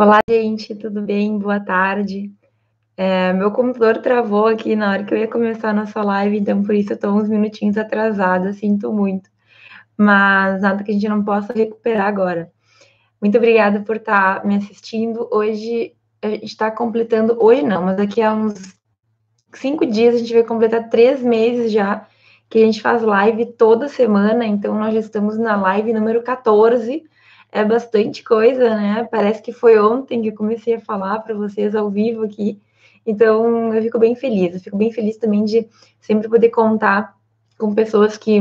[0.00, 1.38] Olá, gente, tudo bem?
[1.38, 2.32] Boa tarde.
[2.96, 6.62] É, meu computador travou aqui na hora que eu ia começar a nossa live, então
[6.62, 9.28] por isso eu estou uns minutinhos atrasada, sinto muito.
[9.98, 12.50] Mas nada que a gente não possa recuperar agora.
[13.20, 15.28] Muito obrigada por estar me assistindo.
[15.30, 15.92] Hoje
[16.22, 18.54] a gente está completando, hoje não, mas daqui a uns
[19.52, 22.08] cinco dias a gente vai completar três meses já
[22.48, 27.04] que a gente faz live toda semana, então nós já estamos na live número 14
[27.52, 29.08] é bastante coisa, né?
[29.10, 32.60] Parece que foi ontem que eu comecei a falar para vocês ao vivo aqui.
[33.04, 34.54] Então, eu fico bem feliz.
[34.54, 35.68] Eu fico bem feliz também de
[36.00, 37.16] sempre poder contar
[37.58, 38.40] com pessoas que,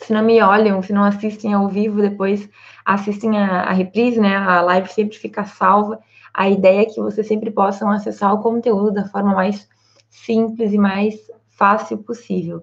[0.00, 2.48] se não me olham, se não assistem ao vivo, depois
[2.84, 4.36] assistem a, a reprise, né?
[4.36, 5.98] A live sempre fica salva.
[6.32, 9.68] A ideia é que vocês sempre possam acessar o conteúdo da forma mais
[10.10, 11.14] simples e mais
[11.48, 12.62] fácil possível.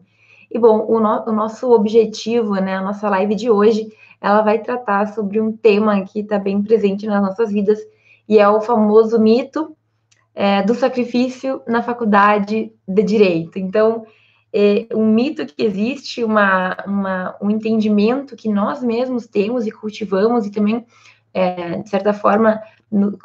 [0.50, 4.60] E bom, o, no, o nosso objetivo, né, a nossa live de hoje ela vai
[4.60, 7.80] tratar sobre um tema que está bem presente nas nossas vidas,
[8.28, 9.76] e é o famoso mito
[10.34, 13.58] é, do sacrifício na faculdade de direito.
[13.58, 14.06] Então,
[14.54, 20.46] é um mito que existe, uma, uma, um entendimento que nós mesmos temos e cultivamos,
[20.46, 20.86] e também,
[21.34, 22.62] é, de certa forma,
[22.92, 23.18] no,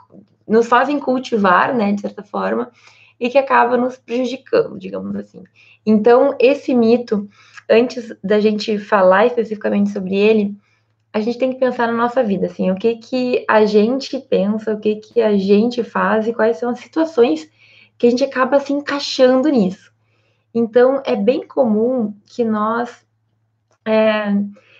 [0.46, 2.70] nos fazem cultivar, né, de certa forma,
[3.18, 5.42] e que acaba nos prejudicando, digamos assim.
[5.86, 7.28] Então, esse mito,
[7.70, 10.56] antes da gente falar especificamente sobre ele,
[11.12, 14.72] a gente tem que pensar na nossa vida, assim, o que que a gente pensa,
[14.72, 17.50] o que que a gente faz e quais são as situações
[17.98, 19.92] que a gente acaba se encaixando nisso.
[20.54, 23.04] Então, é bem comum que nós.
[23.84, 24.32] É,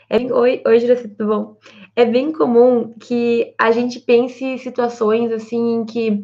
[0.09, 1.57] é, oi, oi, tudo bom?
[1.95, 6.23] É bem comum que a gente pense situações assim que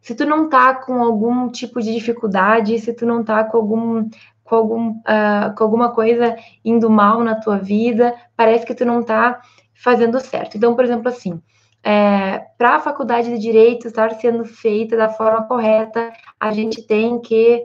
[0.00, 4.08] se tu não tá com algum tipo de dificuldade, se tu não tá com algum
[4.50, 9.00] com, algum, uh, com alguma coisa indo mal na tua vida, parece que tu não
[9.00, 9.40] tá
[9.72, 10.56] fazendo certo.
[10.56, 11.40] Então, por exemplo, assim,
[11.84, 17.20] é, para a faculdade de direito estar sendo feita da forma correta, a gente tem
[17.20, 17.64] que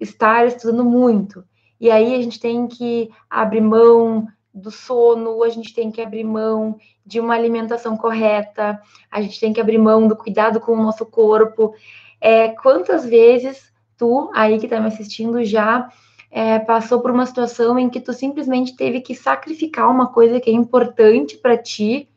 [0.00, 1.44] estar estudando muito.
[1.80, 6.24] E aí a gente tem que abrir mão do sono, a gente tem que abrir
[6.24, 10.82] mão de uma alimentação correta, a gente tem que abrir mão do cuidado com o
[10.82, 11.74] nosso corpo.
[12.20, 15.88] É, quantas vezes tu, aí que está me assistindo, já
[16.36, 20.50] é, passou por uma situação em que tu simplesmente teve que sacrificar uma coisa que
[20.50, 22.08] é importante para ti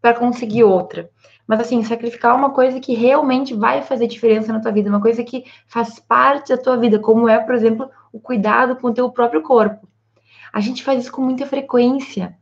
[0.00, 1.10] para conseguir outra.
[1.44, 5.24] Mas assim, sacrificar uma coisa que realmente vai fazer diferença na tua vida, uma coisa
[5.24, 9.10] que faz parte da tua vida, como é, por exemplo, o cuidado com o teu
[9.10, 9.88] próprio corpo.
[10.52, 12.38] A gente faz isso com muita frequência.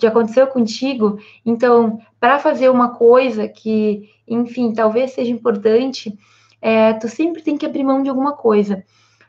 [0.00, 1.18] Já aconteceu contigo?
[1.44, 6.16] Então, para fazer uma coisa que, enfim, talvez seja importante,
[6.62, 8.84] é, tu sempre tem que abrir mão de alguma coisa.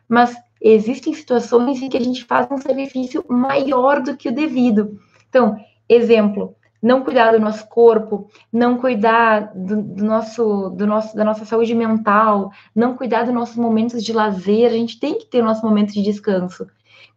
[0.08, 5.00] Mas existem situações em que a gente faz um sacrifício maior do que o devido.
[5.30, 5.58] Então,
[5.88, 11.46] exemplo, não cuidar do nosso corpo, não cuidar do, do, nosso, do nosso, da nossa
[11.46, 15.46] saúde mental, não cuidar dos nossos momentos de lazer, a gente tem que ter o
[15.46, 16.68] nosso momento de descanso.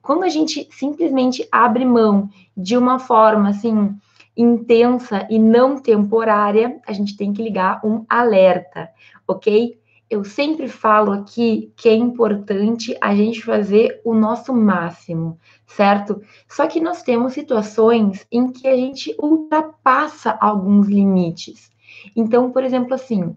[0.02, 3.94] Quando a gente simplesmente abre mão de uma forma assim
[4.36, 8.88] intensa e não temporária, a gente tem que ligar um alerta,
[9.28, 9.79] ok?
[10.10, 15.38] Eu sempre falo aqui que é importante a gente fazer o nosso máximo,
[15.68, 16.20] certo?
[16.48, 21.70] Só que nós temos situações em que a gente ultrapassa alguns limites.
[22.16, 23.36] Então, por exemplo, assim,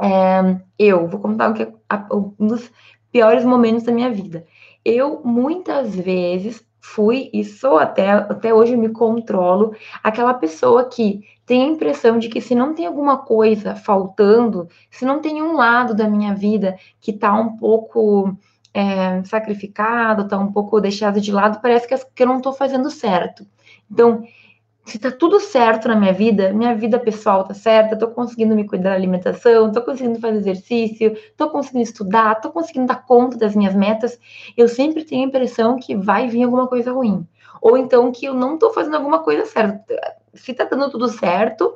[0.00, 1.72] é, eu vou contar que é
[2.12, 2.70] um dos
[3.10, 4.46] piores momentos da minha vida.
[4.84, 11.62] Eu muitas vezes fui e sou até, até hoje me controlo aquela pessoa que tem
[11.62, 15.94] a impressão de que se não tem alguma coisa faltando, se não tem um lado
[15.94, 18.36] da minha vida que está um pouco
[18.72, 23.46] é, sacrificado, está um pouco deixado de lado, parece que, eu não estou fazendo certo.
[23.90, 24.22] Então,
[24.88, 28.66] se tá tudo certo na minha vida, minha vida pessoal tá certa, tô conseguindo me
[28.66, 33.54] cuidar da alimentação, tô conseguindo fazer exercício, tô conseguindo estudar, tô conseguindo dar conta das
[33.54, 34.18] minhas metas,
[34.56, 37.26] eu sempre tenho a impressão que vai vir alguma coisa ruim.
[37.60, 39.94] Ou então que eu não tô fazendo alguma coisa certa.
[40.32, 41.74] Se tá dando tudo certo,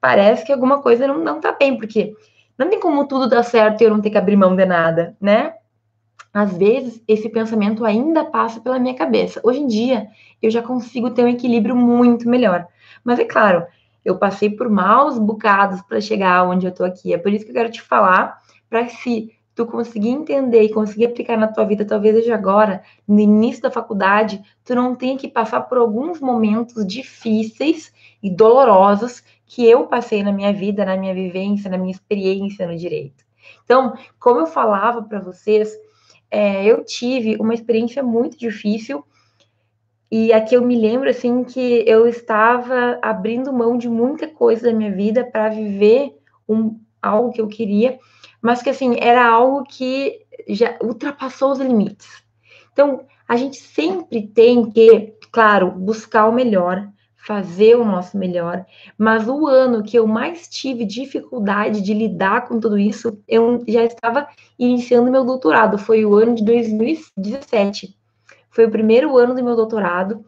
[0.00, 2.14] parece que alguma coisa não, não tá bem, porque
[2.58, 5.16] não tem como tudo dar certo e eu não ter que abrir mão de nada,
[5.20, 5.54] né?
[6.32, 9.40] Às vezes, esse pensamento ainda passa pela minha cabeça.
[9.42, 10.08] Hoje em dia,
[10.42, 12.66] eu já consigo ter um equilíbrio muito melhor.
[13.02, 13.66] Mas é claro,
[14.04, 17.12] eu passei por maus bocados para chegar onde eu estou aqui.
[17.12, 21.06] É por isso que eu quero te falar, para se tu conseguir entender e conseguir
[21.06, 25.26] aplicar na tua vida, talvez seja agora, no início da faculdade, tu não tenha que
[25.26, 27.92] passar por alguns momentos difíceis
[28.22, 32.76] e dolorosos que eu passei na minha vida, na minha vivência, na minha experiência no
[32.76, 33.24] direito.
[33.64, 35.76] Então, como eu falava para vocês,
[36.30, 39.04] é, eu tive uma experiência muito difícil
[40.10, 44.76] e aqui eu me lembro assim que eu estava abrindo mão de muita coisa da
[44.76, 46.16] minha vida para viver
[46.48, 47.98] um, algo que eu queria,
[48.40, 52.08] mas que assim era algo que já ultrapassou os limites.
[52.72, 58.64] Então, a gente sempre tem que, claro, buscar o melhor, fazer o nosso melhor,
[58.96, 63.84] mas o ano que eu mais tive dificuldade de lidar com tudo isso, eu já
[63.84, 64.28] estava
[64.58, 67.94] iniciando meu doutorado, foi o ano de 2017.
[68.50, 70.24] Foi o primeiro ano do meu doutorado.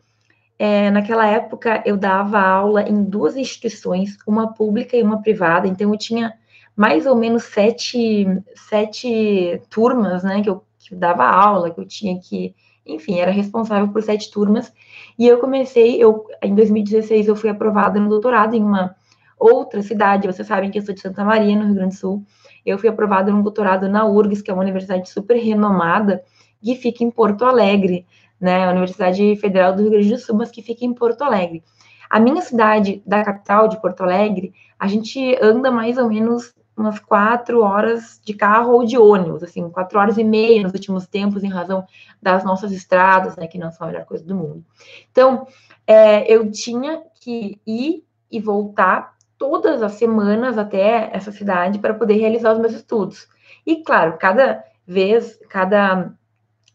[0.59, 5.91] É, naquela época, eu dava aula em duas instituições, uma pública e uma privada, então
[5.91, 6.35] eu tinha
[6.77, 11.87] mais ou menos sete, sete turmas, né, que eu, que eu dava aula, que eu
[11.87, 12.55] tinha que
[12.87, 14.73] enfim, era responsável por sete turmas.
[15.19, 18.95] E eu comecei, eu, em 2016, eu fui aprovada no doutorado em uma
[19.39, 20.27] outra cidade.
[20.27, 22.25] Vocês sabem que eu sou de Santa Maria, no Rio Grande do Sul.
[22.65, 26.23] Eu fui aprovada no doutorado na URGS, que é uma universidade super renomada,
[26.63, 28.07] que fica em Porto Alegre,
[28.41, 28.67] né?
[28.67, 31.63] A Universidade Federal do Rio Grande do Sul, mas que fica em Porto Alegre.
[32.09, 36.99] A minha cidade, da capital de Porto Alegre, a gente anda mais ou menos umas
[36.99, 41.45] quatro horas de carro ou de ônibus, assim, quatro horas e meia nos últimos tempos,
[41.45, 41.85] em razão
[42.21, 44.65] das nossas estradas, né, que não são a melhor coisa do mundo.
[45.11, 45.47] Então,
[45.87, 52.15] é, eu tinha que ir e voltar todas as semanas até essa cidade para poder
[52.15, 53.29] realizar os meus estudos.
[53.67, 56.13] E, claro, cada vez, cada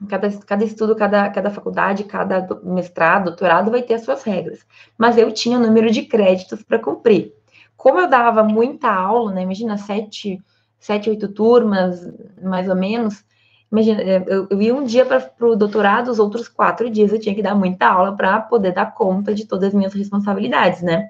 [0.10, 4.60] cada, cada estudo, cada, cada faculdade, cada mestrado, doutorado vai ter as suas regras.
[4.98, 7.34] Mas eu tinha o número de créditos para cumprir
[7.78, 9.42] como eu dava muita aula, né?
[9.42, 10.42] Imagina sete,
[10.80, 12.08] sete, oito turmas,
[12.42, 13.24] mais ou menos.
[13.72, 17.20] Imagina, é, eu, eu ia um dia para o doutorado, os outros quatro dias eu
[17.20, 21.10] tinha que dar muita aula para poder dar conta de todas as minhas responsabilidades, né?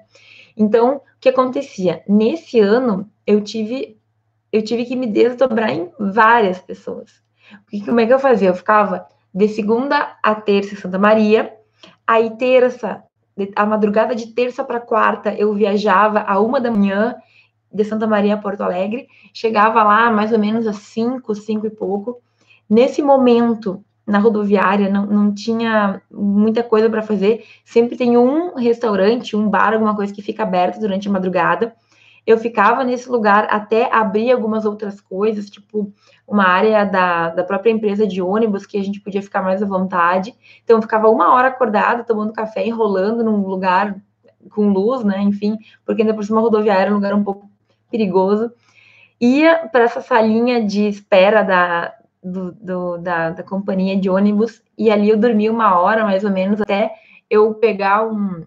[0.56, 2.02] Então, o que acontecia?
[2.08, 3.98] Nesse ano, eu tive,
[4.50, 7.22] eu tive que me desdobrar em várias pessoas.
[7.64, 8.48] Porque como é que eu fazia?
[8.48, 11.54] Eu ficava de segunda a terça em Santa Maria,
[12.06, 13.04] aí terça
[13.54, 17.14] a madrugada de terça para quarta, eu viajava a uma da manhã
[17.72, 21.70] de Santa Maria a Porto Alegre, chegava lá mais ou menos às cinco, cinco e
[21.70, 22.20] pouco.
[22.68, 27.44] Nesse momento, na rodoviária, não, não tinha muita coisa para fazer.
[27.64, 31.74] Sempre tem um restaurante, um bar, alguma coisa que fica aberto durante a madrugada
[32.26, 35.92] eu ficava nesse lugar até abrir algumas outras coisas, tipo
[36.26, 39.66] uma área da, da própria empresa de ônibus que a gente podia ficar mais à
[39.66, 40.34] vontade.
[40.64, 43.96] Então, eu ficava uma hora acordada, tomando café, enrolando num lugar
[44.50, 45.20] com luz, né?
[45.22, 47.48] Enfim, porque ainda por cima a rodoviária era um lugar um pouco
[47.90, 48.50] perigoso.
[49.20, 54.90] Ia para essa salinha de espera da, do, do, da, da companhia de ônibus e
[54.90, 56.92] ali eu dormia uma hora mais ou menos até
[57.30, 58.44] eu pegar um,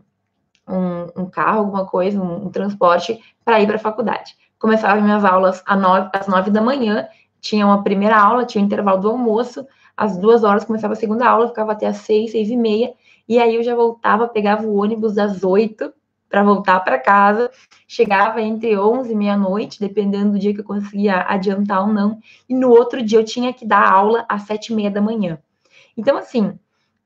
[0.69, 4.35] um, um carro, alguma coisa, um, um transporte para ir para a faculdade.
[4.57, 7.07] Começava minhas aulas nove, às nove da manhã,
[7.41, 10.97] tinha uma primeira aula, tinha o um intervalo do almoço, às duas horas começava a
[10.97, 12.93] segunda aula, ficava até às seis, seis e meia,
[13.27, 15.93] e aí eu já voltava, pegava o ônibus às oito
[16.29, 17.49] para voltar para casa,
[17.87, 22.53] chegava entre onze e meia-noite, dependendo do dia que eu conseguia adiantar ou não, e
[22.53, 25.39] no outro dia eu tinha que dar aula às sete e meia da manhã.
[25.97, 26.57] Então, assim,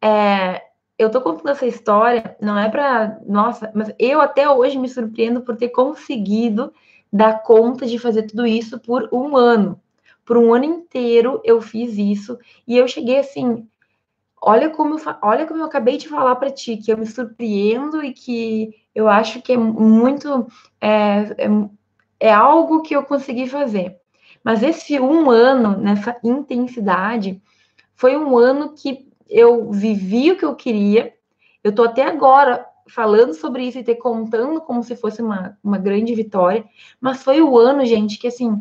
[0.01, 0.62] é,
[1.03, 5.41] eu tô contando essa história, não é para, nossa, mas eu até hoje me surpreendo
[5.41, 6.73] por ter conseguido
[7.11, 9.79] dar conta de fazer tudo isso por um ano.
[10.25, 13.67] Por um ano inteiro eu fiz isso e eu cheguei assim,
[14.41, 18.03] olha como eu, olha como eu acabei de falar para ti que eu me surpreendo
[18.03, 20.47] e que eu acho que é muito
[20.81, 21.49] é, é,
[22.19, 23.97] é algo que eu consegui fazer.
[24.44, 27.42] Mas esse um ano nessa intensidade
[27.95, 31.13] foi um ano que eu vivi o que eu queria.
[31.63, 35.77] Eu estou até agora falando sobre isso e te contando como se fosse uma, uma
[35.77, 36.65] grande vitória.
[36.99, 38.59] Mas foi o ano, gente, que assim,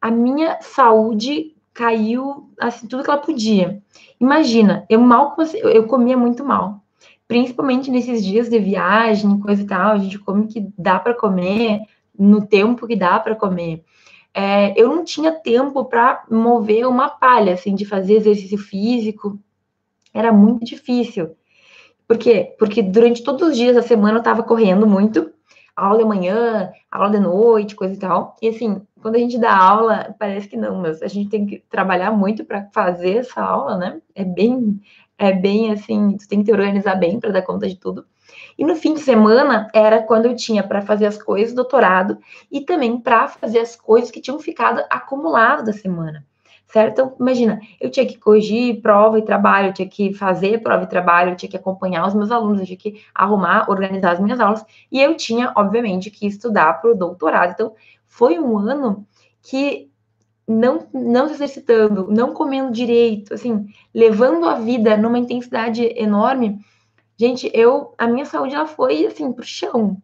[0.00, 3.82] a minha saúde caiu assim, tudo que ela podia.
[4.20, 6.80] Imagina, eu mal eu comia muito mal.
[7.26, 11.14] Principalmente nesses dias de viagem, coisa e tal, a gente come o que dá para
[11.14, 11.80] comer,
[12.16, 13.82] no tempo que dá para comer.
[14.32, 19.38] É, eu não tinha tempo para mover uma palha, assim, de fazer exercício físico,
[20.14, 21.36] era muito difícil.
[22.06, 22.54] Por quê?
[22.58, 25.32] Porque durante todos os dias da semana eu estava correndo muito,
[25.74, 28.36] aula de manhã, aula de noite, coisa e tal.
[28.40, 31.64] E assim, quando a gente dá aula, parece que não, mas a gente tem que
[31.68, 34.00] trabalhar muito para fazer essa aula, né?
[34.14, 34.80] É bem,
[35.18, 38.06] é bem assim, tu tem que te organizar bem para dar conta de tudo.
[38.56, 42.18] E no fim de semana era quando eu tinha para fazer as coisas do doutorado
[42.50, 46.24] e também para fazer as coisas que tinham ficado acumuladas da semana
[46.66, 46.92] certo?
[46.92, 50.88] Então, imagina, eu tinha que corrigir prova e trabalho, eu tinha que fazer prova e
[50.88, 54.40] trabalho, eu tinha que acompanhar os meus alunos, eu tinha que arrumar, organizar as minhas
[54.40, 57.52] aulas, e eu tinha, obviamente, que estudar para o doutorado.
[57.52, 57.72] Então,
[58.06, 59.06] foi um ano
[59.42, 59.90] que
[60.46, 66.58] não, não se exercitando, não comendo direito, assim, levando a vida numa intensidade enorme,
[67.16, 69.96] gente, eu, a minha saúde, ela foi, assim, pro chão.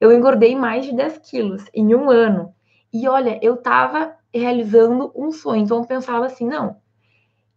[0.00, 2.54] Eu engordei mais de 10 quilos em um ano.
[2.92, 5.62] E olha, eu estava realizando um sonho.
[5.62, 6.76] Então eu pensava assim, não,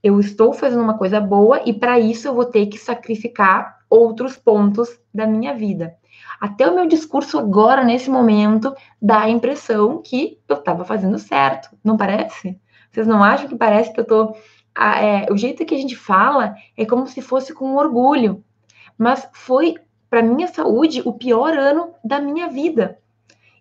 [0.03, 4.36] eu estou fazendo uma coisa boa e para isso eu vou ter que sacrificar outros
[4.36, 5.96] pontos da minha vida.
[6.39, 11.70] Até o meu discurso agora, nesse momento, dá a impressão que eu estava fazendo certo,
[11.84, 12.60] não parece?
[12.92, 14.38] Vocês não acham que parece que eu estou.
[14.75, 18.44] É, o jeito que a gente fala é como se fosse com orgulho.
[18.98, 19.75] Mas foi,
[20.10, 23.00] para minha saúde, o pior ano da minha vida.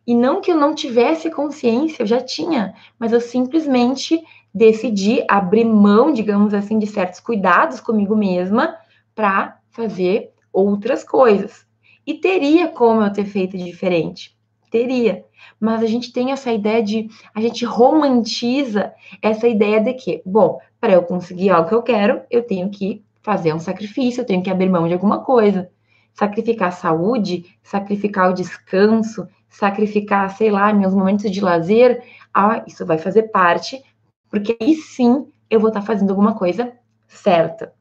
[0.06, 4.21] E não que eu não tivesse consciência, eu já tinha, mas eu simplesmente
[4.52, 8.76] decidi abrir mão, digamos assim, de certos cuidados comigo mesma
[9.14, 11.66] para fazer outras coisas.
[12.06, 14.37] E teria como eu ter feito diferente.
[14.71, 15.25] Teria.
[15.61, 17.09] Mas a gente tem essa ideia de.
[17.35, 22.23] A gente romantiza essa ideia de que, bom, para eu conseguir algo que eu quero,
[22.30, 25.71] eu tenho que fazer um sacrifício, eu tenho que abrir mão de alguma coisa.
[26.12, 32.02] Sacrificar a saúde, sacrificar o descanso, sacrificar, sei lá, meus momentos de lazer.
[32.35, 33.80] Ah, isso vai fazer parte,
[34.28, 36.73] porque aí sim eu vou estar fazendo alguma coisa
[37.06, 37.73] certa.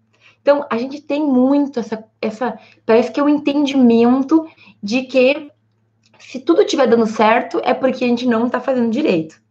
[0.42, 4.46] Então, a gente tem muito essa, essa parece que é o um entendimento
[4.84, 5.51] de que
[6.20, 9.42] se tudo estiver dando certo, é porque a gente não está fazendo direito.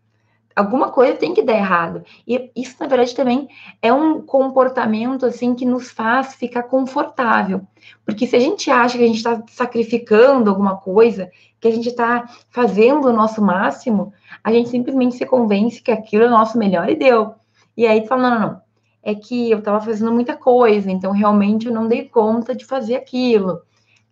[0.61, 2.05] Alguma coisa tem que dar errado.
[2.27, 3.49] E isso, na verdade, também
[3.81, 7.63] é um comportamento assim que nos faz ficar confortável.
[8.05, 11.89] Porque se a gente acha que a gente está sacrificando alguma coisa, que a gente
[11.89, 14.13] está fazendo o nosso máximo,
[14.45, 17.35] a gente simplesmente se convence que aquilo é o nosso melhor e deu.
[17.75, 18.61] E aí tu fala, não, não, não
[19.03, 22.97] é que eu estava fazendo muita coisa, então realmente eu não dei conta de fazer
[22.97, 23.63] aquilo.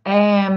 [0.03, 0.49] É,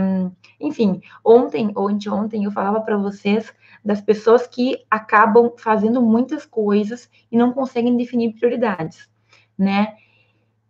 [0.59, 7.09] enfim, ontem ou anteontem eu falava para vocês das pessoas que acabam fazendo muitas coisas
[7.31, 9.09] e não conseguem definir prioridades,
[9.57, 9.95] né?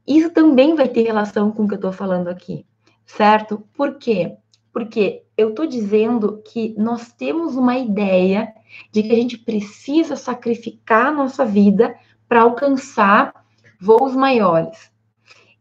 [0.08, 2.66] Isso também vai ter relação com o que eu estou falando aqui,
[3.06, 3.64] certo?
[3.74, 4.38] Por quê?
[4.74, 8.54] Porque eu estou dizendo que nós temos uma ideia
[8.92, 11.96] de que a gente precisa sacrificar a nossa vida
[12.28, 13.46] para alcançar
[13.80, 14.92] voos maiores.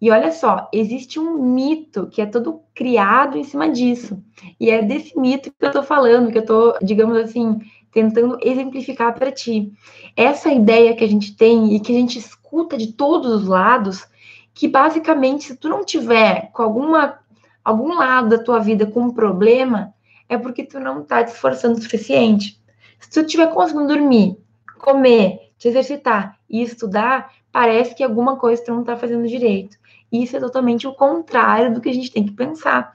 [0.01, 4.23] E olha só, existe um mito que é todo criado em cima disso.
[4.59, 7.59] E é desse mito que eu estou falando, que eu estou, digamos assim,
[7.93, 9.73] tentando exemplificar para ti.
[10.17, 14.07] Essa ideia que a gente tem e que a gente escuta de todos os lados,
[14.55, 17.19] que basicamente, se tu não tiver com alguma
[17.63, 19.93] algum lado da tua vida com um problema,
[20.29, 22.59] é porque tu não está te esforçando o suficiente.
[22.99, 24.37] Se tu estiver conseguindo dormir,
[24.79, 29.77] comer, te exercitar e estudar, parece que alguma coisa tu não está fazendo direito.
[30.11, 32.95] Isso é totalmente o contrário do que a gente tem que pensar.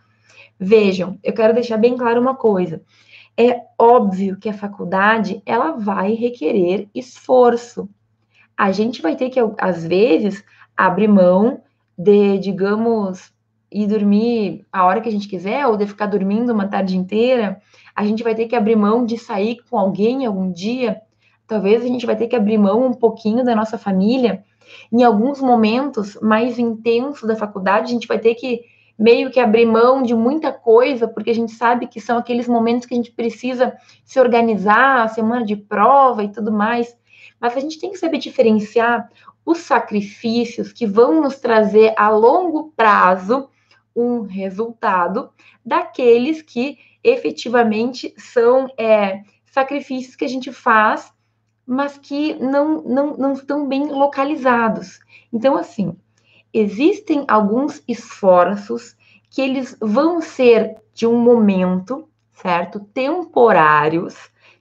[0.59, 2.81] Vejam, eu quero deixar bem claro uma coisa.
[3.37, 7.89] É óbvio que a faculdade ela vai requerer esforço.
[8.57, 10.43] A gente vai ter que, às vezes,
[10.75, 11.61] abrir mão
[11.97, 13.33] de, digamos,
[13.71, 17.61] ir dormir a hora que a gente quiser, ou de ficar dormindo uma tarde inteira.
[17.93, 21.01] A gente vai ter que abrir mão de sair com alguém algum dia
[21.47, 24.43] Talvez a gente vai ter que abrir mão um pouquinho da nossa família.
[24.91, 28.61] Em alguns momentos mais intensos da faculdade, a gente vai ter que
[28.97, 32.85] meio que abrir mão de muita coisa, porque a gente sabe que são aqueles momentos
[32.85, 36.95] que a gente precisa se organizar, semana de prova e tudo mais.
[37.39, 39.09] Mas a gente tem que saber diferenciar
[39.45, 43.49] os sacrifícios que vão nos trazer a longo prazo
[43.95, 45.29] um resultado
[45.65, 51.13] daqueles que efetivamente são é, sacrifícios que a gente faz
[51.65, 54.99] mas que não, não, não estão bem localizados.
[55.33, 55.95] Então, assim,
[56.53, 58.95] existem alguns esforços
[59.29, 62.79] que eles vão ser de um momento, certo?
[62.79, 64.15] Temporários,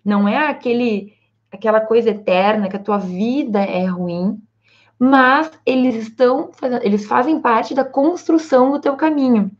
[0.04, 1.14] não é aquele
[1.52, 4.42] aquela coisa eterna que a tua vida é ruim,
[4.98, 6.50] mas eles estão
[6.82, 9.52] eles fazem parte da construção do teu caminho.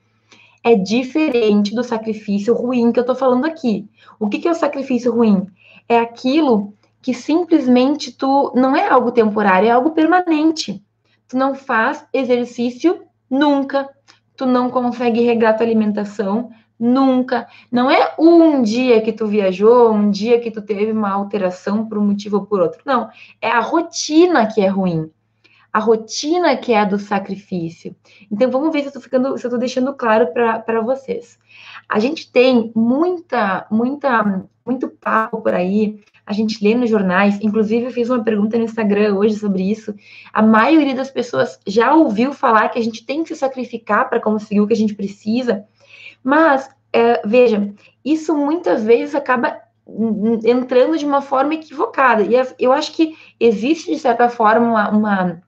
[0.65, 3.89] É diferente do sacrifício ruim que eu tô falando aqui.
[4.19, 5.47] O que, que é o sacrifício ruim?
[5.89, 6.75] É aquilo
[7.05, 10.83] que simplesmente tu não é algo temporário, é algo permanente.
[11.29, 13.91] Tu não faz exercício nunca,
[14.35, 17.47] tu não consegue regrar tua alimentação nunca.
[17.71, 21.99] Não é um dia que tu viajou, um dia que tu teve uma alteração por
[21.99, 22.81] um motivo ou por outro.
[22.87, 25.11] Não, é a rotina que é ruim.
[25.71, 27.95] A rotina que é a do sacrifício.
[28.33, 31.39] Então vamos ver se eu tô ficando, se eu tô deixando claro para vocês.
[31.87, 37.87] A gente tem muita, muita, muito papo por aí a gente lê nos jornais, inclusive
[37.87, 39.95] eu fiz uma pergunta no Instagram hoje sobre isso.
[40.33, 44.21] A maioria das pessoas já ouviu falar que a gente tem que se sacrificar para
[44.21, 45.65] conseguir o que a gente precisa,
[46.23, 49.61] mas é, veja, isso muitas vezes acaba
[50.45, 52.23] entrando de uma forma equivocada.
[52.23, 55.43] E eu acho que existe, de certa forma, uma, uma,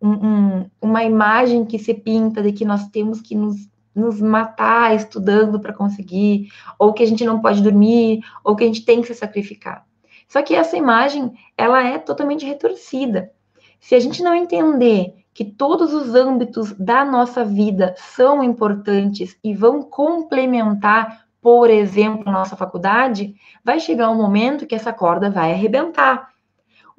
[0.00, 5.58] um, uma imagem que se pinta de que nós temos que nos nos matar estudando
[5.58, 6.48] para conseguir,
[6.78, 9.86] ou que a gente não pode dormir, ou que a gente tem que se sacrificar.
[10.28, 13.32] Só que essa imagem, ela é totalmente retorcida.
[13.80, 19.54] Se a gente não entender que todos os âmbitos da nossa vida são importantes e
[19.54, 25.52] vão complementar, por exemplo, a nossa faculdade, vai chegar um momento que essa corda vai
[25.52, 26.30] arrebentar.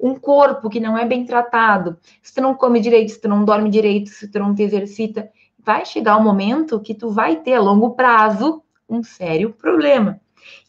[0.00, 3.44] Um corpo que não é bem tratado, se tu não come direito, se tu não
[3.44, 5.28] dorme direito, se tu não te exercita,
[5.58, 10.20] vai chegar um momento que tu vai ter a longo prazo um sério problema.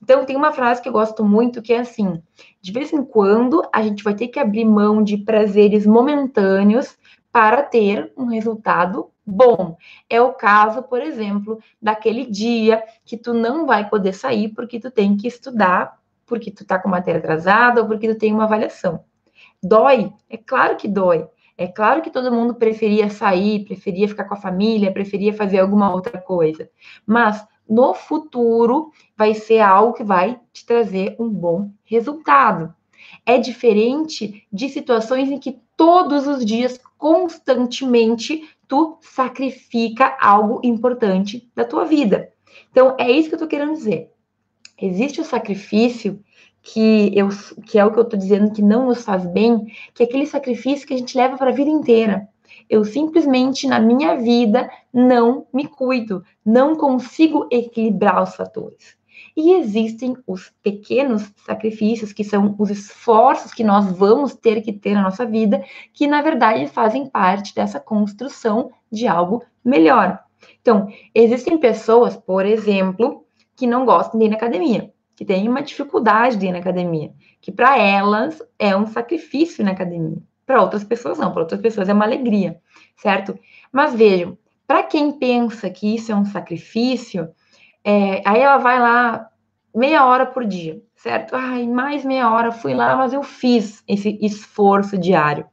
[0.02, 2.22] Então, tem uma frase que eu gosto muito que é assim:
[2.62, 6.98] de vez em quando a gente vai ter que abrir mão de prazeres momentâneos
[7.32, 9.78] para ter um resultado bom.
[10.10, 14.90] É o caso, por exemplo, daquele dia que tu não vai poder sair porque tu
[14.90, 19.04] tem que estudar, porque tu tá com matéria atrasada ou porque tu tem uma avaliação.
[19.62, 20.12] Dói?
[20.30, 21.28] É claro que dói.
[21.60, 25.94] É claro que todo mundo preferia sair, preferia ficar com a família, preferia fazer alguma
[25.94, 26.70] outra coisa.
[27.06, 32.74] Mas no futuro vai ser algo que vai te trazer um bom resultado.
[33.26, 41.66] É diferente de situações em que todos os dias, constantemente, tu sacrifica algo importante da
[41.66, 42.32] tua vida.
[42.72, 44.14] Então, é isso que eu tô querendo dizer.
[44.82, 46.24] Existe o sacrifício
[46.62, 47.30] que, eu,
[47.66, 50.26] que é o que eu tô dizendo que não nos faz bem, que é aquele
[50.26, 52.28] sacrifício que a gente leva para a vida inteira.
[52.70, 58.98] Eu simplesmente, na minha vida, não me cuido, não consigo equilibrar os fatores.
[59.36, 64.94] E existem os pequenos sacrifícios, que são os esforços que nós vamos ter que ter
[64.94, 65.64] na nossa vida,
[65.94, 70.20] que na verdade fazem parte dessa construção de algo melhor.
[70.62, 73.26] Então, existem pessoas, por exemplo,
[73.56, 77.12] que não gostam de ir na academia, que têm uma dificuldade de ir na academia,
[77.42, 80.18] que para elas é um sacrifício ir na academia.
[80.46, 82.58] Para outras pessoas não, para outras pessoas é uma alegria,
[82.96, 83.38] certo?
[83.70, 87.28] Mas vejam, para quem pensa que isso é um sacrifício,
[87.84, 89.28] é, aí ela vai lá
[89.76, 91.36] meia hora por dia, certo?
[91.36, 95.46] Ai, mais meia hora fui lá, mas eu fiz esse esforço diário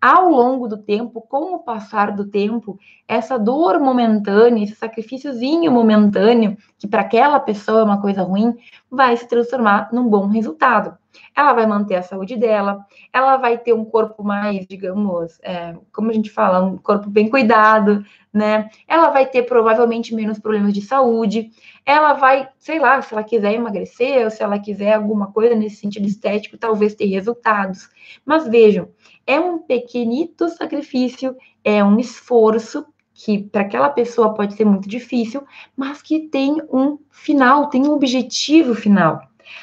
[0.00, 6.56] ao longo do tempo, com o passar do tempo, essa dor momentânea, esse sacrifíciozinho momentâneo,
[6.78, 8.56] que para aquela pessoa é uma coisa ruim,
[8.90, 10.96] vai se transformar num bom resultado.
[11.36, 16.10] Ela vai manter a saúde dela, ela vai ter um corpo mais, digamos, é, como
[16.10, 18.68] a gente fala, um corpo bem cuidado, né?
[18.86, 21.50] Ela vai ter provavelmente menos problemas de saúde,
[21.84, 25.76] ela vai, sei lá, se ela quiser emagrecer, ou se ela quiser alguma coisa nesse
[25.76, 27.88] sentido estético, talvez ter resultados.
[28.24, 28.88] Mas vejam,
[29.26, 35.44] é um pequenito sacrifício, é um esforço que para aquela pessoa pode ser muito difícil,
[35.76, 39.20] mas que tem um final, tem um objetivo final.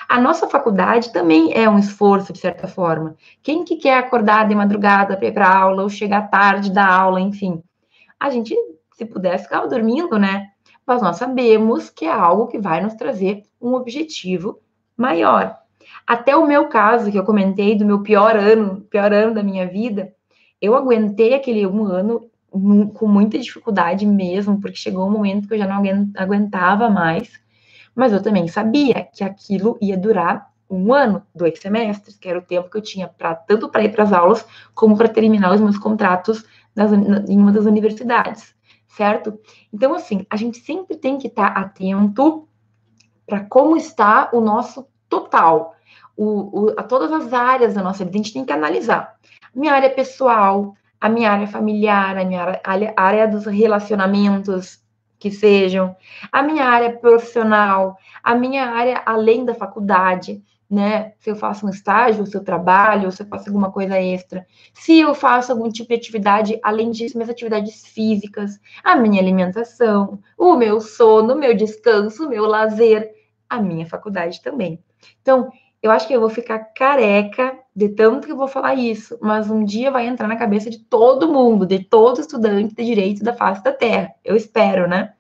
[0.08, 3.16] A nossa faculdade também é um esforço, de certa forma.
[3.42, 7.20] Quem que quer acordar de madrugada para ir para aula, ou chegar tarde da aula,
[7.20, 7.64] enfim.
[8.20, 8.56] A gente,
[8.94, 10.50] se pudesse, ficava dormindo, né?
[10.86, 14.60] Mas nós sabemos que é algo que vai nos trazer um objetivo
[14.96, 15.58] maior.
[16.08, 19.68] Até o meu caso, que eu comentei do meu pior ano, pior ano da minha
[19.68, 20.16] vida,
[20.62, 25.58] eu aguentei aquele um ano com muita dificuldade mesmo, porque chegou um momento que eu
[25.58, 25.84] já não
[26.16, 27.30] aguentava mais,
[27.94, 32.42] mas eu também sabia que aquilo ia durar um ano, dois semestres, que era o
[32.42, 35.62] tempo que eu tinha para tanto para ir para as aulas como para terminar os
[35.62, 38.56] meus contratos nas, em uma das universidades,
[38.88, 39.38] certo?
[39.74, 42.48] Então, assim, a gente sempre tem que estar tá atento
[43.26, 45.76] para como está o nosso total,
[46.18, 49.16] o, o, a todas as áreas da nossa vida, a gente tem que analisar.
[49.54, 54.82] Minha área pessoal, a minha área familiar, a minha área, a área dos relacionamentos,
[55.20, 55.96] que sejam,
[56.32, 61.14] a minha área profissional, a minha área além da faculdade, né?
[61.20, 65.00] Se eu faço um estágio, se eu trabalho, se eu faço alguma coisa extra, se
[65.00, 70.56] eu faço algum tipo de atividade, além disso, minhas atividades físicas, a minha alimentação, o
[70.56, 73.10] meu sono, o meu descanso, o meu lazer,
[73.50, 74.84] a minha faculdade também.
[75.22, 75.50] Então,
[75.88, 79.50] eu acho que eu vou ficar careca de tanto que eu vou falar isso, mas
[79.50, 83.34] um dia vai entrar na cabeça de todo mundo, de todo estudante de direito da
[83.34, 84.14] face da Terra.
[84.24, 85.14] Eu espero, né?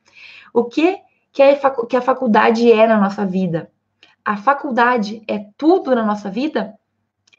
[0.53, 0.97] O que
[1.31, 3.71] que a faculdade é na nossa vida?
[4.25, 6.73] A faculdade é tudo na nossa vida?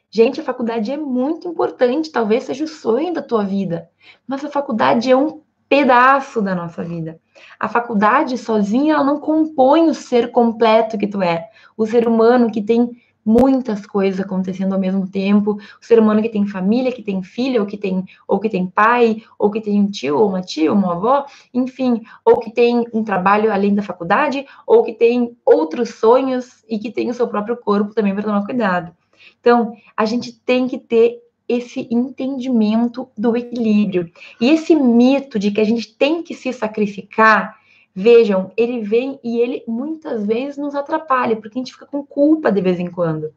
[0.09, 3.89] Gente, a faculdade é muito importante, talvez seja o sonho da tua vida,
[4.25, 7.19] mas a faculdade é um pedaço da nossa vida.
[7.59, 12.49] A faculdade sozinha ela não compõe o ser completo que tu é, o ser humano
[12.49, 12.89] que tem
[13.25, 15.59] muitas coisas acontecendo ao mesmo tempo.
[15.81, 18.67] O ser humano que tem família, que tem filho, ou que tem, ou que tem
[18.67, 22.51] pai, ou que tem um tio, ou uma tia, ou uma avó, enfim, ou que
[22.51, 27.13] tem um trabalho além da faculdade, ou que tem outros sonhos e que tem o
[27.13, 28.91] seu próprio corpo também para tomar cuidado.
[29.39, 34.11] Então, a gente tem que ter esse entendimento do equilíbrio.
[34.39, 37.57] E esse mito de que a gente tem que se sacrificar
[37.95, 42.51] Vejam, ele vem e ele muitas vezes nos atrapalha, porque a gente fica com culpa
[42.51, 43.33] de vez em quando.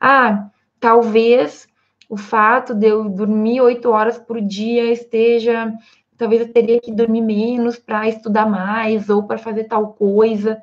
[0.00, 1.68] Ah, talvez
[2.08, 5.72] o fato de eu dormir oito horas por dia esteja.
[6.16, 10.62] Talvez eu teria que dormir menos para estudar mais ou para fazer tal coisa.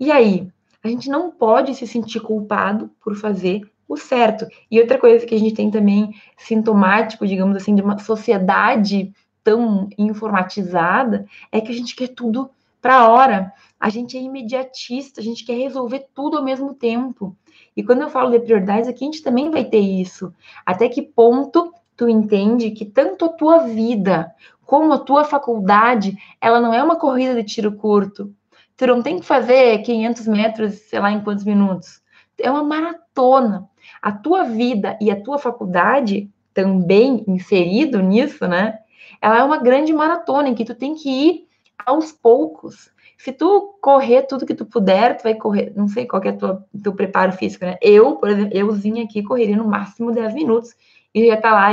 [0.00, 0.48] E aí?
[0.82, 4.46] A gente não pode se sentir culpado por fazer o certo.
[4.70, 9.12] E outra coisa que a gente tem também sintomático, digamos assim, de uma sociedade
[9.48, 12.50] tão informatizada, é que a gente quer tudo
[12.82, 13.50] para a hora.
[13.80, 17.34] A gente é imediatista, a gente quer resolver tudo ao mesmo tempo.
[17.74, 20.34] E quando eu falo de prioridades, aqui a gente também vai ter isso.
[20.66, 24.30] Até que ponto tu entende que tanto a tua vida
[24.66, 28.30] como a tua faculdade, ela não é uma corrida de tiro curto.
[28.76, 32.02] Tu não tem que fazer 500 metros, sei lá, em quantos minutos.
[32.38, 33.66] É uma maratona.
[34.02, 38.78] A tua vida e a tua faculdade, também inserido nisso, né?
[39.20, 41.48] Ela é uma grande maratona em que tu tem que ir
[41.84, 42.90] aos poucos.
[43.16, 46.80] Se tu correr tudo que tu puder, tu vai correr, não sei qual é o
[46.80, 47.76] teu preparo físico, né?
[47.82, 50.74] Eu, por exemplo, euzinha aqui correria no máximo 10 minutos
[51.12, 51.70] e já tá lá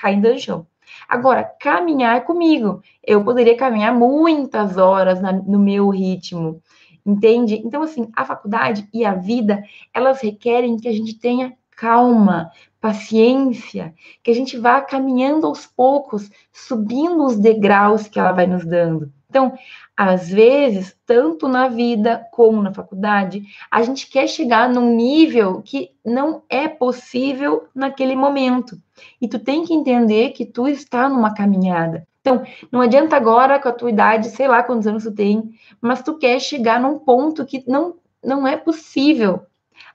[0.00, 0.66] caindo no chão.
[1.08, 2.80] Agora, caminhar comigo.
[3.02, 6.62] Eu poderia caminhar muitas horas na, no meu ritmo,
[7.04, 7.56] entende?
[7.64, 13.94] Então, assim, a faculdade e a vida, elas requerem que a gente tenha calma, paciência,
[14.22, 19.12] que a gente vá caminhando aos poucos, subindo os degraus que ela vai nos dando.
[19.28, 19.52] Então,
[19.96, 25.90] às vezes, tanto na vida como na faculdade, a gente quer chegar num nível que
[26.04, 28.80] não é possível naquele momento.
[29.20, 32.06] E tu tem que entender que tu está numa caminhada.
[32.20, 36.02] Então, não adianta agora com a tua idade, sei lá quantos anos tu tem, mas
[36.02, 39.46] tu quer chegar num ponto que não não é possível.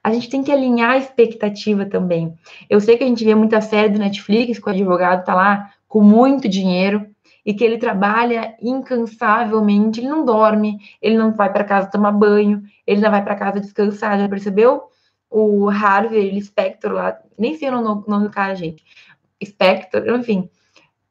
[0.02, 2.34] A gente tem que alinhar a expectativa também.
[2.68, 5.70] Eu sei que a gente vê muita série do Netflix que o advogado tá lá
[5.86, 7.06] com muito dinheiro,
[7.44, 12.62] e que ele trabalha incansavelmente, ele não dorme, ele não vai para casa tomar banho,
[12.86, 14.84] ele não vai para casa descansar, já percebeu?
[15.28, 18.84] O Harvey Spector lá, nem sei o nome do cara, gente.
[19.44, 20.48] Spector, enfim.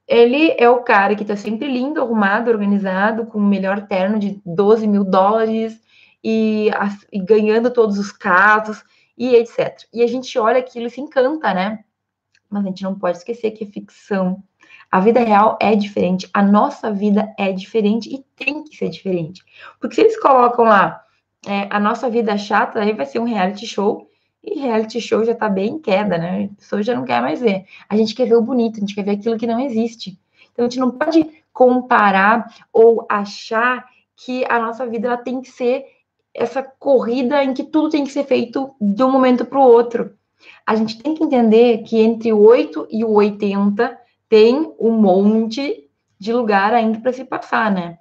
[0.08, 4.41] Ele é o cara que tá sempre lindo, arrumado, organizado, com o melhor terno de
[4.45, 5.82] 12 mil dólares
[6.23, 6.69] e,
[7.12, 8.84] e ganhando todos os casos
[9.17, 9.77] e etc.
[9.93, 11.84] E a gente olha aquilo e se encanta, né?
[12.49, 14.43] Mas a gente não pode esquecer que é ficção,
[14.91, 19.41] a vida real é diferente, a nossa vida é diferente e tem que ser diferente.
[19.79, 21.01] Porque se eles colocam lá
[21.47, 24.05] é, a nossa vida chata, aí vai ser um reality show,
[24.43, 26.49] e reality show já tá bem em queda, né?
[26.51, 27.65] A pessoa já não quer mais ver.
[27.88, 30.19] A gente quer ver o bonito, a gente quer ver aquilo que não existe.
[30.51, 35.49] Então a gente não pode comparar ou achar que a nossa vida ela tem que
[35.49, 35.86] ser
[36.33, 40.11] essa corrida em que tudo tem que ser feito de um momento para o outro.
[40.65, 43.97] A gente tem que entender que entre o 8 e o 80
[44.29, 45.89] tem um monte
[46.19, 47.97] de lugar ainda para se passar, né?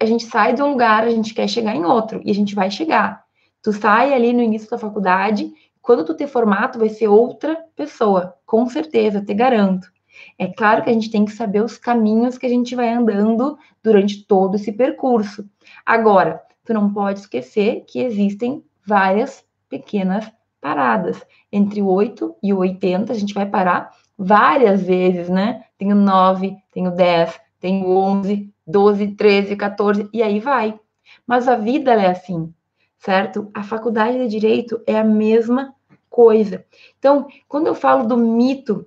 [0.00, 2.54] A gente sai de um lugar, a gente quer chegar em outro, e a gente
[2.54, 3.24] vai chegar.
[3.62, 8.34] Tu sai ali no início da faculdade, quando tu ter formato, vai ser outra pessoa,
[8.46, 9.92] com certeza, te garanto.
[10.38, 13.58] É claro que a gente tem que saber os caminhos que a gente vai andando
[13.82, 15.48] durante todo esse percurso.
[15.84, 21.24] Agora, tu não pode esquecer que existem várias pequenas paradas.
[21.52, 25.64] Entre o 8 e o 80, a gente vai parar várias vezes, né?
[25.76, 30.78] Tenho 9, tenho 10, tenho 11, 12, 13, 14, e aí vai.
[31.26, 32.52] Mas a vida é assim,
[32.98, 33.50] certo?
[33.52, 35.74] A faculdade de direito é a mesma
[36.08, 36.64] coisa.
[36.98, 38.86] Então, quando eu falo do mito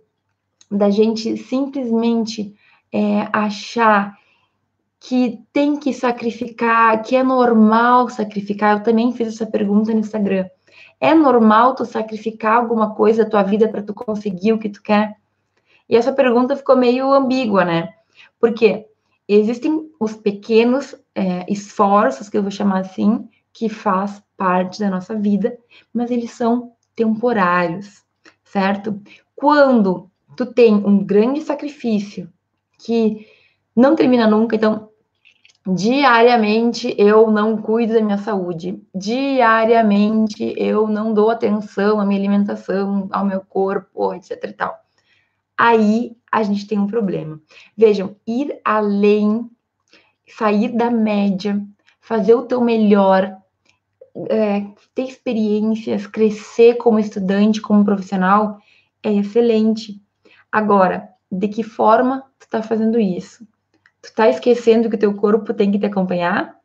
[0.69, 2.55] da gente simplesmente
[2.91, 4.17] é, achar
[4.99, 10.45] que tem que sacrificar, que é normal sacrificar, eu também fiz essa pergunta no Instagram.
[10.99, 14.81] É normal tu sacrificar alguma coisa da tua vida para tu conseguir o que tu
[14.81, 15.15] quer?
[15.87, 17.93] E essa pergunta ficou meio ambígua, né?
[18.39, 18.87] Porque
[19.27, 25.15] existem os pequenos é, esforços, que eu vou chamar assim, que faz parte da nossa
[25.15, 25.57] vida,
[25.93, 28.03] mas eles são temporários,
[28.43, 28.99] certo?
[29.35, 32.31] Quando tu tem um grande sacrifício
[32.79, 33.27] que
[33.77, 34.89] não termina nunca, então
[35.65, 43.07] diariamente eu não cuido da minha saúde, diariamente eu não dou atenção à minha alimentação,
[43.11, 44.87] ao meu corpo, etc e tal
[45.57, 47.41] aí a gente tem um problema.
[47.75, 49.49] Vejam, ir além,
[50.27, 51.59] sair da média,
[51.99, 53.35] fazer o teu melhor,
[54.29, 54.61] é,
[54.93, 58.59] ter experiências, crescer como estudante, como profissional,
[59.01, 60.01] é excelente.
[60.51, 63.47] Agora, de que forma tu está fazendo isso?
[64.07, 66.55] Tu está esquecendo que o teu corpo tem que te acompanhar?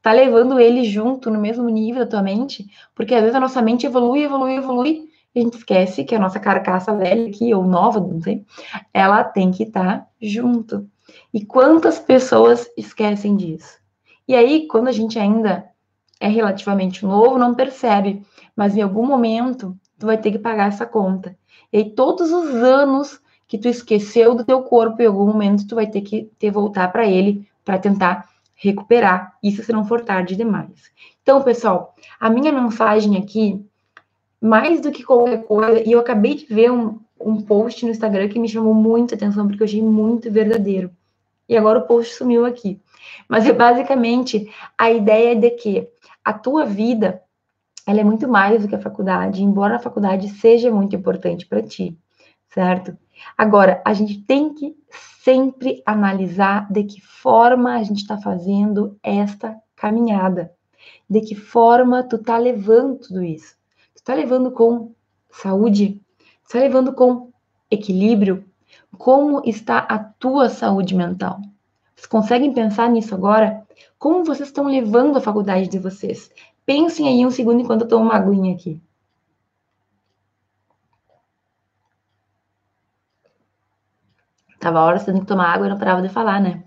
[0.00, 2.64] Tá levando ele junto no mesmo nível da tua mente?
[2.94, 6.38] Porque às vezes a nossa mente evolui, evolui, evolui, a gente esquece que a nossa
[6.38, 8.44] carcaça velha aqui, ou nova, não sei,
[8.94, 10.88] ela tem que estar tá junto.
[11.34, 13.78] E quantas pessoas esquecem disso?
[14.28, 15.68] E aí, quando a gente ainda
[16.20, 20.86] é relativamente novo, não percebe, mas em algum momento tu vai ter que pagar essa
[20.86, 21.36] conta.
[21.72, 23.20] E aí, todos os anos
[23.52, 26.90] que tu esqueceu do teu corpo, em algum momento tu vai ter que ter voltar
[26.90, 30.90] para ele para tentar recuperar, isso se não for tarde demais.
[31.22, 33.62] Então, pessoal, a minha mensagem aqui,
[34.40, 38.26] mais do que qualquer coisa, e eu acabei de ver um, um post no Instagram
[38.30, 40.90] que me chamou muita atenção, porque eu achei muito verdadeiro.
[41.46, 42.80] E agora o post sumiu aqui.
[43.28, 45.86] Mas é basicamente a ideia de que
[46.24, 47.20] a tua vida
[47.86, 51.62] ela é muito mais do que a faculdade, embora a faculdade seja muito importante para
[51.62, 51.94] ti,
[52.48, 52.96] certo?
[53.36, 54.76] Agora, a gente tem que
[55.22, 60.52] sempre analisar de que forma a gente está fazendo esta caminhada,
[61.08, 63.56] de que forma tu tá levando tudo isso.
[63.94, 64.92] Tu tá levando com
[65.30, 67.30] saúde, tu tá levando com
[67.70, 68.44] equilíbrio,
[68.98, 71.40] como está a tua saúde mental.
[71.94, 73.64] Vocês conseguem pensar nisso agora?
[73.98, 76.30] Como vocês estão levando a faculdade de vocês?
[76.66, 78.80] Pensem aí um segundo enquanto eu tomo uma aguinha aqui.
[84.62, 86.62] Tava horas tendo que tomar água e não parava de falar, né?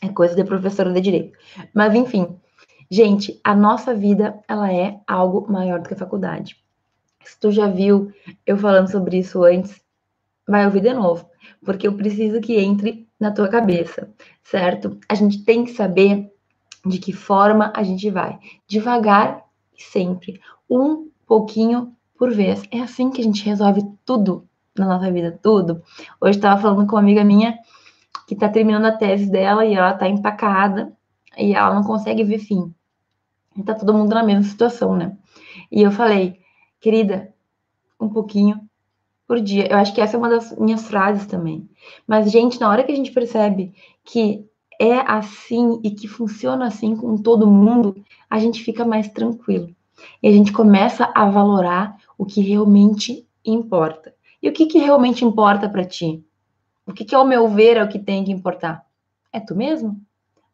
[0.00, 1.38] É coisa de professora de direito.
[1.74, 2.38] Mas enfim,
[2.90, 6.56] gente, a nossa vida ela é algo maior do que a faculdade.
[7.22, 8.10] Se tu já viu
[8.46, 9.78] eu falando sobre isso antes,
[10.48, 11.28] vai ouvir de novo,
[11.62, 14.08] porque eu preciso que entre na tua cabeça,
[14.42, 14.98] certo?
[15.06, 16.32] A gente tem que saber
[16.86, 19.44] de que forma a gente vai, devagar
[19.78, 22.62] e sempre, um pouquinho por vez.
[22.70, 25.82] É assim que a gente resolve tudo na nossa vida, tudo.
[26.20, 27.58] Hoje estava falando com uma amiga minha
[28.26, 30.92] que está terminando a tese dela e ela está empacada
[31.38, 32.74] e ela não consegue ver fim.
[33.56, 35.16] E tá todo mundo na mesma situação, né?
[35.70, 36.40] E eu falei,
[36.80, 37.32] querida,
[38.00, 38.60] um pouquinho
[39.26, 39.68] por dia.
[39.70, 41.68] Eu acho que essa é uma das minhas frases também.
[42.06, 43.72] Mas, gente, na hora que a gente percebe
[44.04, 44.44] que
[44.80, 49.74] é assim e que funciona assim com todo mundo, a gente fica mais tranquilo.
[50.20, 54.13] E a gente começa a valorar o que realmente importa.
[54.44, 56.22] E o que, que realmente importa para ti?
[56.86, 58.84] O que, que, ao meu ver, é o que tem que importar?
[59.32, 59.98] É tu mesmo,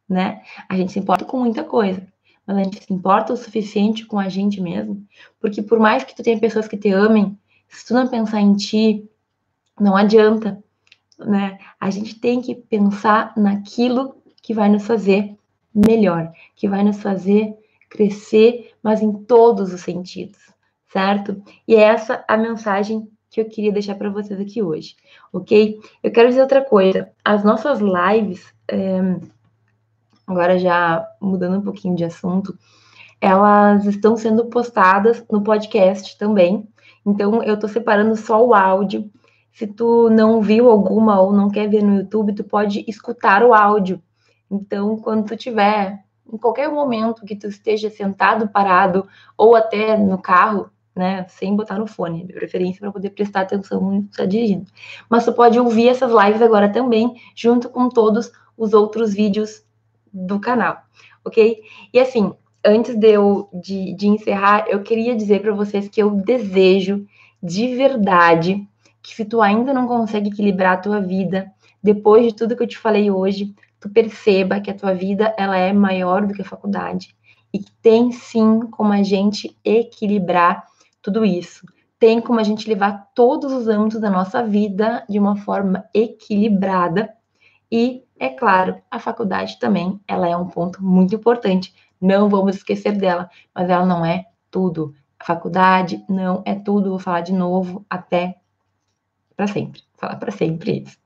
[0.09, 0.45] né?
[0.69, 2.07] A gente se importa com muita coisa,
[2.47, 5.05] mas a gente se importa o suficiente com a gente mesmo,
[5.41, 7.37] porque por mais que tu tenha pessoas que te amem,
[7.69, 9.11] se tu não pensar em ti,
[9.81, 10.63] não adianta,
[11.19, 11.59] né?
[11.81, 15.37] A gente tem que pensar naquilo que vai nos fazer
[15.75, 17.53] melhor, que vai nos fazer
[17.89, 20.39] crescer, mas em todos os sentidos,
[20.93, 21.43] certo?
[21.67, 24.97] E é essa a mensagem que eu queria deixar para vocês aqui hoje,
[25.33, 25.79] ok?
[26.03, 27.11] Eu quero dizer outra coisa.
[27.25, 29.17] As nossas lives, é,
[30.27, 32.59] agora já mudando um pouquinho de assunto,
[33.21, 36.69] elas estão sendo postadas no podcast também,
[37.05, 39.11] então, eu estou separando só o áudio.
[39.53, 43.55] Se tu não viu alguma ou não quer ver no YouTube, tu pode escutar o
[43.55, 44.03] áudio.
[44.51, 50.19] Então, quando tu tiver, em qualquer momento que tu esteja sentado, parado, ou até no
[50.19, 54.27] carro, né, sem botar no fone, de preferência para poder prestar atenção no que está
[54.27, 54.67] dirigindo.
[55.09, 59.65] Mas tu pode ouvir essas lives agora também, junto com todos os outros vídeos
[60.13, 60.79] do canal,
[61.25, 61.63] ok?
[61.93, 62.33] E assim,
[62.65, 67.07] antes de eu de, de encerrar, eu queria dizer para vocês que eu desejo
[67.43, 68.67] de verdade
[69.03, 71.51] que se tu ainda não consegue equilibrar a tua vida,
[71.83, 75.57] depois de tudo que eu te falei hoje, tu perceba que a tua vida ela
[75.57, 77.15] é maior do que a faculdade
[77.53, 80.67] e que tem sim como a gente equilibrar
[81.03, 81.67] tudo isso.
[81.99, 87.11] Tem como a gente levar todos os âmbitos da nossa vida de uma forma equilibrada
[87.71, 92.97] e, é claro, a faculdade também, ela é um ponto muito importante não vamos esquecer
[92.97, 94.95] dela, mas ela não é tudo.
[95.19, 98.37] A faculdade não é tudo, vou falar de novo até
[99.37, 99.83] para sempre.
[99.99, 100.99] Falar para sempre isso.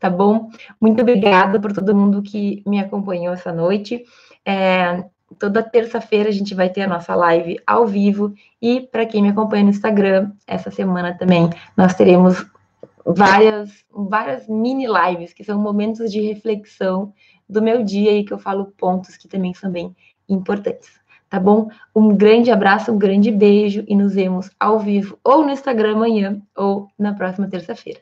[0.00, 0.50] Tá bom?
[0.80, 4.04] Muito obrigada por todo mundo que me acompanhou essa noite.
[4.44, 5.04] É,
[5.38, 9.28] toda terça-feira a gente vai ter a nossa live ao vivo e para quem me
[9.28, 12.44] acompanha no Instagram, essa semana também nós teremos
[13.04, 17.12] várias várias mini lives que são momentos de reflexão
[17.48, 19.94] do meu dia e que eu falo pontos que também são bem
[20.28, 20.90] importantes,
[21.28, 21.68] tá bom?
[21.94, 26.40] Um grande abraço, um grande beijo e nos vemos ao vivo ou no Instagram amanhã
[26.56, 28.00] ou na próxima terça-feira.